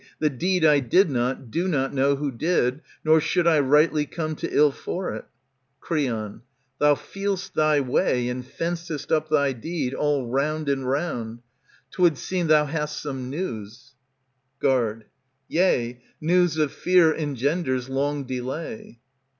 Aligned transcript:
The 0.17 0.31
deed 0.31 0.65
I 0.65 0.79
did 0.79 1.11
not, 1.11 1.51
do 1.51 1.67
not 1.67 1.93
know 1.93 2.15
who 2.15 2.31
did, 2.31 2.81
Nor 3.03 3.21
should 3.21 3.45
I 3.45 3.59
rightly 3.59 4.07
come 4.07 4.35
to 4.37 4.49
ill 4.51 4.71
for 4.71 5.13
it. 5.13 5.25
^^ 5.25 5.25
Creon, 5.79 6.41
Thou 6.79 6.95
feel'st 6.95 7.53
thy 7.53 7.81
way 7.81 8.27
and 8.27 8.43
fencest 8.43 9.11
up 9.11 9.29
thy 9.29 9.53
deed 9.53 9.93
All 9.93 10.25
round 10.25 10.65
jnd 10.65 10.85
round. 10.85 11.41
'Twould 11.91 12.17
seem 12.17 12.47
thou 12.47 12.65
hast 12.65 12.99
some 12.99 13.29
news. 13.29 13.91
149 14.59 14.81
ANTIGONE 14.81 14.97
Guard. 14.97 15.05
Yea, 15.49 16.01
news 16.19 16.57
of 16.57 16.71
fear 16.71 17.13
engenders 17.13 17.87
long 17.87 18.23
delay. 18.23 18.97